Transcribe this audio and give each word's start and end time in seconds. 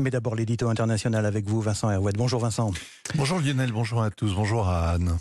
Mais 0.00 0.10
d'abord 0.10 0.34
l'édito 0.34 0.68
international 0.68 1.26
avec 1.26 1.46
vous, 1.46 1.60
Vincent 1.60 1.90
Herouet. 1.90 2.12
Bonjour 2.16 2.40
Vincent. 2.40 2.72
Bonjour 3.16 3.38
Lionel, 3.38 3.70
bonjour 3.70 4.02
à 4.02 4.10
tous, 4.10 4.34
bonjour 4.34 4.66
à 4.66 4.92
Anne. 4.92 5.18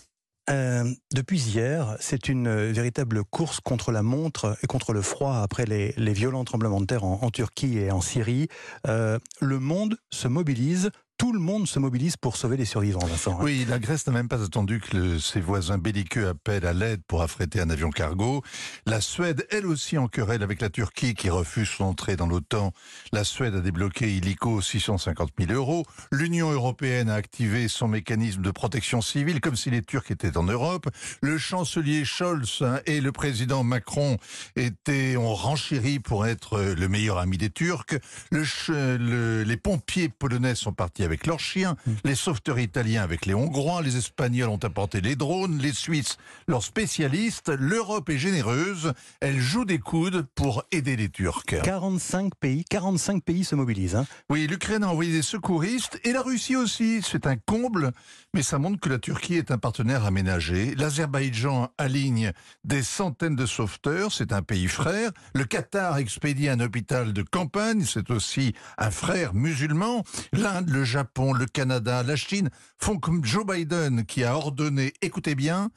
Euh, 0.50 0.90
depuis 1.14 1.40
hier, 1.40 1.98
c'est 2.00 2.30
une 2.30 2.50
véritable 2.72 3.24
course 3.24 3.60
contre 3.60 3.92
la 3.92 4.02
montre 4.02 4.58
et 4.64 4.68
contre 4.68 4.94
le 4.94 5.02
froid 5.02 5.36
après 5.38 5.66
les, 5.66 6.14
violents 6.14 6.46
tremblements 6.46 6.82
de 6.82 6.86
terre 6.86 7.04
en, 7.04 7.30
Turquie 7.30 7.78
et 7.78 7.92
en 7.92 8.02
Syrie. 8.02 8.48
Euh, 8.88 9.20
le 9.42 9.60
monde 9.60 9.98
se 10.12 10.28
mobilise 10.28 10.92
tout 11.20 11.34
le 11.34 11.40
monde 11.40 11.68
se 11.68 11.80
mobilise 11.80 12.16
pour 12.16 12.38
sauver 12.38 12.56
les 12.56 12.64
survivants. 12.64 13.02
Hein. 13.04 13.38
Oui, 13.42 13.66
la 13.68 13.78
Grèce 13.78 14.08
n'a 14.08 14.14
même 14.14 14.30
pas 14.30 14.42
attendu 14.42 14.80
que 14.80 15.20
ses 15.20 15.42
voisins 15.42 15.78
belliqueux 15.78 16.30
appellent 16.30 16.66
à 16.66 16.72
l'aide 16.72 17.02
pour 17.06 17.22
affréter 17.22 17.60
un 17.60 17.70
avion 17.70 17.90
cargo. 17.90 18.42
La 18.86 19.02
Suède, 19.02 19.46
elle 19.52 19.66
aussi 19.66 19.98
en 19.98 20.08
querelle 20.08 20.44
avec 20.44 20.62
la 20.62 20.70
Turquie 20.70 21.16
qui 21.16 21.30
refuse 21.30 21.68
son 21.68 21.84
entrée 21.84 22.16
dans 22.16 22.26
l'OTAN. 22.26 22.72
La 23.12 23.26
Suède 23.26 23.54
a 23.54 23.60
débloqué 23.60 24.16
illico 24.16 24.62
650 24.62 25.32
000 25.38 25.52
euros. 25.52 25.86
L'Union 26.14 26.52
européenne 26.52 27.10
a 27.10 27.16
activé 27.16 27.68
son 27.68 27.90
mécanisme 27.90 28.42
de 28.42 28.52
protection 28.52 29.02
civile 29.02 29.42
comme 29.42 29.58
si 29.58 29.70
les 29.70 29.82
Turcs 29.82 30.10
étaient 30.10 30.38
en 30.38 30.44
Europe. 30.44 30.88
Le 31.22 31.38
chancelier 31.38 32.06
Scholz 32.06 32.64
et 32.86 33.02
le 33.02 33.12
président 33.12 33.66
Macron 33.66 34.16
étaient, 34.56 35.18
ont 35.18 35.36
renchéri 35.36 36.00
pour 36.00 36.26
être 36.26 36.62
le 36.62 36.88
meilleur 36.88 37.18
ami 37.18 37.38
des 37.38 37.50
Turcs. 37.50 37.98
Le, 38.32 39.44
les 39.44 39.58
pompiers 39.58 40.08
polonais 40.08 40.56
sont 40.56 40.72
partis 40.72 41.09
avec 41.10 41.26
leurs 41.26 41.40
chiens, 41.40 41.76
mm. 41.88 41.92
les 42.04 42.14
sauveteurs 42.14 42.60
italiens 42.60 43.02
avec 43.02 43.26
les 43.26 43.34
Hongrois, 43.34 43.82
les 43.82 43.98
Espagnols 43.98 44.50
ont 44.50 44.64
apporté 44.64 45.02
les 45.02 45.16
drones, 45.16 45.58
les 45.58 45.74
Suisses 45.74 46.18
leurs 46.48 46.64
spécialistes. 46.64 47.50
L'Europe 47.50 48.12
est 48.12 48.20
généreuse, 48.20 48.94
elle 49.22 49.40
joue 49.40 49.66
des 49.66 49.80
coudes 49.80 50.28
pour 50.36 50.64
aider 50.72 50.96
les 50.96 51.10
Turcs. 51.10 51.46
45 51.64 52.36
pays, 52.36 52.64
45 52.64 53.24
pays 53.24 53.44
se 53.44 53.56
mobilisent. 53.56 53.96
Hein. 53.96 54.06
Oui, 54.30 54.46
l'Ukraine 54.46 54.84
a 54.84 54.90
envoyé 54.90 55.12
des 55.12 55.24
secouristes 55.24 56.00
et 56.04 56.12
la 56.12 56.22
Russie 56.22 56.56
aussi. 56.56 57.02
C'est 57.02 57.26
un 57.26 57.38
comble, 57.38 57.92
mais 58.36 58.44
ça 58.44 58.60
montre 58.60 58.80
que 58.80 58.90
la 58.90 59.00
Turquie 59.00 59.36
est 59.36 59.50
un 59.50 59.58
partenaire 59.58 60.06
aménagé. 60.06 60.76
L'Azerbaïdjan 60.76 61.70
aligne 61.80 62.34
des 62.64 62.84
centaines 62.84 63.36
de 63.36 63.48
sauveteurs, 63.48 64.12
c'est 64.12 64.32
un 64.32 64.44
pays 64.44 64.68
frère. 64.68 65.10
Le 65.34 65.46
Qatar 65.46 65.98
expédie 65.98 66.50
un 66.50 66.60
hôpital 66.60 67.14
de 67.14 67.24
campagne, 67.24 67.84
c'est 67.84 68.12
aussi 68.12 68.54
un 68.78 68.92
frère 68.92 69.34
musulman. 69.34 70.04
L'Inde, 70.34 70.70
le 70.70 70.84
Japon, 70.84 70.99
Japon, 71.00 71.32
le 71.32 71.46
Canada, 71.46 72.04
la 72.04 72.18
Chine 72.18 72.50
font 72.78 73.00
comme 73.00 73.24
Joe 73.24 73.46
Biden 73.46 74.06
qui 74.06 74.26
a 74.26 74.36
ordonné, 74.36 74.92
écoutez 75.02 75.34
bien, 75.34 75.72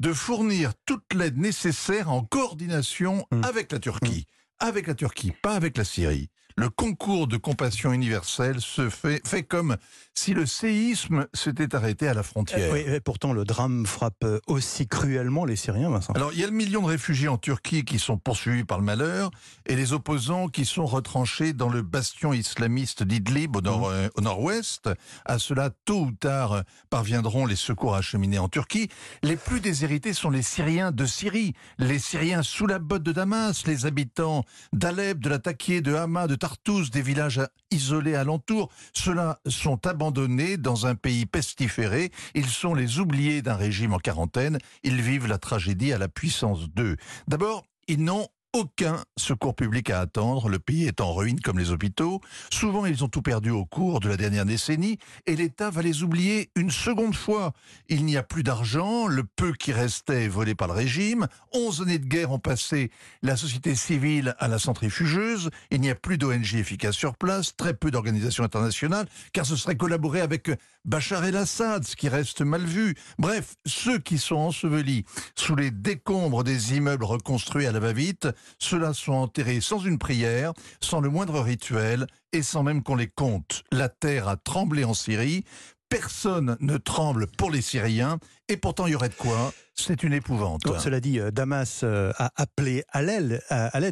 de 0.00 0.12
fournir 0.12 0.72
toute 0.86 1.14
l'aide 1.14 1.38
nécessaire 1.38 2.10
en 2.10 2.24
coordination 2.24 3.24
mmh. 3.30 3.44
avec 3.44 3.70
la 3.70 3.78
Turquie. 3.78 4.26
Mmh. 4.26 4.32
Avec 4.58 4.86
la 4.86 4.94
Turquie, 4.94 5.32
pas 5.42 5.54
avec 5.54 5.76
la 5.76 5.84
Syrie 5.84 6.30
le 6.58 6.70
concours 6.70 7.26
de 7.26 7.36
compassion 7.36 7.92
universelle 7.92 8.60
se 8.62 8.88
fait, 8.88 9.20
fait 9.28 9.42
comme 9.42 9.76
si 10.14 10.32
le 10.32 10.46
séisme 10.46 11.26
s'était 11.34 11.74
arrêté 11.74 12.08
à 12.08 12.14
la 12.14 12.22
frontière. 12.22 12.72
oui, 12.72 12.84
pourtant 13.04 13.34
le 13.34 13.44
drame 13.44 13.84
frappe 13.84 14.24
aussi 14.46 14.88
cruellement 14.88 15.44
les 15.44 15.56
Syriens, 15.56 15.90
Vincent. 15.90 16.14
Alors 16.14 16.32
il 16.32 16.40
y 16.40 16.44
a 16.44 16.46
le 16.46 16.54
million 16.54 16.80
de 16.80 16.86
réfugiés 16.86 17.28
en 17.28 17.36
Turquie 17.36 17.84
qui 17.84 17.98
sont 17.98 18.16
poursuivis 18.16 18.64
par 18.64 18.78
le 18.78 18.84
malheur 18.84 19.30
et 19.66 19.76
les 19.76 19.92
opposants 19.92 20.48
qui 20.48 20.64
sont 20.64 20.86
retranchés 20.86 21.52
dans 21.52 21.68
le 21.68 21.82
bastion 21.82 22.32
islamiste 22.32 23.02
d'Idlib 23.02 23.54
au, 23.54 23.60
nord, 23.60 23.90
mmh. 23.90 23.92
euh, 23.92 24.08
au 24.14 24.22
nord-ouest. 24.22 24.88
À 25.26 25.38
cela, 25.38 25.68
tôt 25.84 26.06
ou 26.06 26.12
tard, 26.12 26.62
parviendront 26.88 27.44
les 27.44 27.56
secours 27.56 27.94
acheminés 27.94 28.38
en 28.38 28.48
Turquie. 28.48 28.88
Les 29.22 29.36
plus 29.36 29.60
déshérités 29.60 30.14
sont 30.14 30.30
les 30.30 30.42
Syriens 30.42 30.90
de 30.90 31.04
Syrie, 31.04 31.52
les 31.78 31.98
Syriens 31.98 32.42
sous 32.42 32.66
la 32.66 32.78
botte 32.78 33.02
de 33.02 33.12
Damas, 33.12 33.66
les 33.66 33.84
habitants 33.84 34.45
d'Alep, 34.72 35.18
de 35.18 35.28
la 35.28 35.38
de 35.80 35.94
Hama, 35.94 36.26
de 36.26 36.34
tous 36.62 36.90
des 36.90 37.02
villages 37.02 37.40
isolés 37.70 38.14
alentours. 38.14 38.70
Ceux-là 38.92 39.38
sont 39.46 39.86
abandonnés 39.86 40.56
dans 40.56 40.86
un 40.86 40.94
pays 40.94 41.26
pestiféré. 41.26 42.10
Ils 42.34 42.48
sont 42.48 42.74
les 42.74 42.98
oubliés 42.98 43.42
d'un 43.42 43.56
régime 43.56 43.94
en 43.94 43.98
quarantaine. 43.98 44.58
Ils 44.82 45.00
vivent 45.00 45.26
la 45.26 45.38
tragédie 45.38 45.92
à 45.92 45.98
la 45.98 46.08
puissance 46.08 46.68
2. 46.70 46.96
D'abord, 47.28 47.64
ils 47.88 48.02
n'ont 48.02 48.28
aucun 48.52 49.02
secours 49.18 49.54
public 49.54 49.90
à 49.90 50.00
attendre. 50.00 50.48
Le 50.48 50.58
pays 50.58 50.86
est 50.86 51.00
en 51.00 51.12
ruine 51.12 51.40
comme 51.40 51.58
les 51.58 51.70
hôpitaux. 51.70 52.20
Souvent, 52.50 52.86
ils 52.86 53.04
ont 53.04 53.08
tout 53.08 53.22
perdu 53.22 53.50
au 53.50 53.64
cours 53.64 54.00
de 54.00 54.08
la 54.08 54.16
dernière 54.16 54.46
décennie 54.46 54.98
et 55.26 55.36
l'État 55.36 55.70
va 55.70 55.82
les 55.82 56.02
oublier 56.02 56.50
une 56.56 56.70
seconde 56.70 57.14
fois. 57.14 57.52
Il 57.88 58.04
n'y 58.04 58.16
a 58.16 58.22
plus 58.22 58.42
d'argent, 58.42 59.06
le 59.06 59.24
peu 59.24 59.52
qui 59.52 59.72
restait 59.72 60.24
est 60.24 60.28
volé 60.28 60.54
par 60.54 60.68
le 60.68 60.74
régime. 60.74 61.26
Onze 61.52 61.82
années 61.82 61.98
de 61.98 62.06
guerre 62.06 62.32
ont 62.32 62.38
passé 62.38 62.90
la 63.22 63.36
société 63.36 63.74
civile 63.74 64.34
à 64.38 64.48
la 64.48 64.58
centrifugeuse. 64.58 65.50
Il 65.70 65.80
n'y 65.80 65.90
a 65.90 65.94
plus 65.94 66.18
d'ONG 66.18 66.54
efficace 66.54 66.94
sur 66.94 67.16
place, 67.16 67.56
très 67.56 67.74
peu 67.74 67.90
d'organisations 67.90 68.44
internationales, 68.44 69.06
car 69.32 69.44
ce 69.44 69.56
serait 69.56 69.76
collaborer 69.76 70.20
avec 70.20 70.50
Bachar 70.84 71.24
el-Assad, 71.24 71.84
ce 71.84 71.96
qui 71.96 72.08
reste 72.08 72.40
mal 72.40 72.64
vu. 72.64 72.94
Bref, 73.18 73.56
ceux 73.66 73.98
qui 73.98 74.18
sont 74.18 74.36
ensevelis 74.36 75.04
sous 75.34 75.56
les 75.56 75.70
décombres 75.70 76.44
des 76.44 76.76
immeubles 76.76 77.04
reconstruits 77.04 77.66
à 77.66 77.72
la 77.72 77.80
va-vite 77.80 78.28
ceux-là 78.58 78.94
sont 78.94 79.12
enterrés 79.12 79.60
sans 79.60 79.78
une 79.78 79.98
prière, 79.98 80.52
sans 80.80 81.00
le 81.00 81.08
moindre 81.08 81.40
rituel 81.40 82.06
et 82.32 82.42
sans 82.42 82.62
même 82.62 82.82
qu'on 82.82 82.96
les 82.96 83.08
compte. 83.08 83.64
La 83.72 83.88
terre 83.88 84.28
a 84.28 84.36
tremblé 84.36 84.84
en 84.84 84.94
Syrie. 84.94 85.44
Personne 85.88 86.56
ne 86.60 86.76
tremble 86.76 87.26
pour 87.26 87.50
les 87.50 87.62
Syriens 87.62 88.18
et 88.48 88.56
pourtant 88.56 88.86
il 88.86 88.92
y 88.92 88.94
aurait 88.96 89.08
de 89.08 89.14
quoi 89.14 89.52
c'est 89.78 90.02
une 90.02 90.14
épouvante. 90.14 90.62
cela 90.78 91.00
dit, 91.00 91.20
euh, 91.20 91.30
Damas 91.30 91.82
euh, 91.82 92.12
a 92.16 92.32
appelé 92.36 92.84
à 92.92 93.02
l'aide 93.02 93.40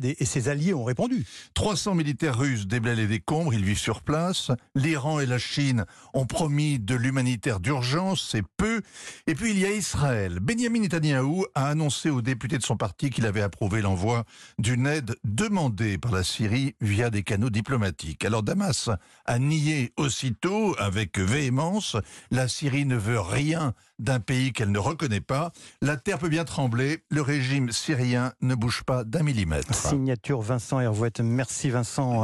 et, 0.05 0.25
ses 0.25 0.49
alliés 0.49 0.75
ont 0.75 0.84
répondu. 0.84 1.25
300 1.55 1.95
militaires 1.95 2.39
russes 2.39 2.67
déblaient 2.67 2.95
les 2.95 3.06
décombres, 3.06 3.53
ils 3.53 3.65
vivent 3.65 3.78
sur 3.78 4.00
place. 4.00 4.50
L'Iran 4.75 5.21
et 5.21 5.27
la 5.27 5.39
Chine 5.39 5.84
ont 6.15 6.27
promis 6.27 6.78
de 6.78 6.94
l'humanitaire 6.94 7.61
d'urgence, 7.61 8.27
c'est 8.31 8.44
peu. 8.56 8.81
Et 9.27 9.34
puis 9.34 9.50
il 9.50 9.59
y 9.59 9.67
a 9.67 9.73
Israël. 9.73 10.39
Benjamin 10.41 10.81
Netanyahou 10.81 11.44
a 11.55 11.69
annoncé 11.69 12.11
aux 12.11 12.23
députés 12.23 12.59
de 12.59 12.62
son 12.62 12.77
parti 12.77 13.11
qu'il 13.11 13.27
avait 13.27 13.43
approuvé 13.43 13.83
l'envoi 13.83 14.25
d'une 14.59 14.87
aide 14.87 15.15
demandée 15.25 15.99
par 15.99 16.12
la 16.12 16.25
Syrie 16.25 16.75
via 16.81 17.11
des 17.11 17.23
canaux 17.23 17.50
diplomatiques. 17.50 18.25
Alors 18.25 18.43
Damas 18.43 18.89
a 19.27 19.39
nié 19.39 19.93
aussitôt 19.97 20.75
avec 20.78 21.19
véhémence. 21.19 21.97
La 22.31 22.49
Syrie 22.49 22.87
ne 22.87 22.97
veut 22.97 23.21
rien 23.21 23.75
d'un 23.99 24.21
pays 24.21 24.53
qu'elle 24.53 24.73
ne 24.73 24.78
reconnaît 24.78 25.21
pas. 25.21 25.53
La 25.83 25.97
terre 25.97 26.19
peut 26.19 26.29
bien 26.29 26.45
trembler, 26.45 27.03
le 27.11 27.21
régime 27.23 27.71
syrien 27.71 28.33
ne 28.41 28.55
bouge 28.55 28.83
pas 28.85 29.05
d'un 29.05 29.23
millimètre. 29.23 29.75
Signature 29.75 30.41
Vincent 30.41 30.81
Hervouette. 30.81 31.21
Merci 31.21 31.71
Vincent. 31.71 32.23